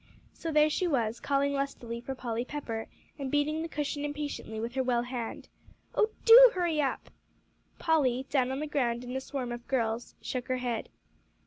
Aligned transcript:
So 0.33 0.51
there 0.51 0.71
she 0.71 0.87
was, 0.87 1.19
calling 1.19 1.53
lustily 1.53 2.01
for 2.01 2.15
Polly 2.15 2.43
Pepper, 2.43 2.87
and 3.19 3.29
beating 3.29 3.61
the 3.61 3.67
cushion 3.67 4.03
impatiently 4.03 4.59
with 4.59 4.73
her 4.73 4.81
well 4.81 5.03
hand. 5.03 5.47
"Oh, 5.93 6.09
do 6.25 6.51
hurry 6.55 6.81
up!" 6.81 7.11
Polly, 7.77 8.25
down 8.31 8.49
on 8.51 8.61
the 8.61 8.65
ground 8.65 9.03
in 9.03 9.15
a 9.15 9.21
swarm 9.21 9.51
of 9.51 9.67
girls, 9.67 10.15
shook 10.19 10.47
her 10.47 10.57
head. 10.57 10.89